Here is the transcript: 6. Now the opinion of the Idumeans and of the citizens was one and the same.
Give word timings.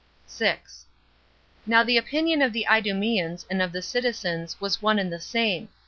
6. 0.25 0.87
Now 1.67 1.83
the 1.83 1.95
opinion 1.95 2.41
of 2.41 2.53
the 2.53 2.65
Idumeans 2.67 3.45
and 3.51 3.61
of 3.61 3.71
the 3.71 3.83
citizens 3.83 4.59
was 4.59 4.81
one 4.81 4.97
and 4.97 5.13
the 5.13 5.19
same. 5.21 5.69